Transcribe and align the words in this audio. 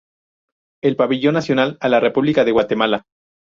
El 0.81 0.95
pabellón 0.95 1.35
nacional, 1.35 1.77
a 1.79 1.87
la 1.87 1.99
República 1.99 2.43
de 2.43 2.51
Guatemala. 2.53 3.03